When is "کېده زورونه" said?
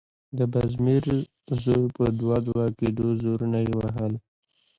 2.77-3.57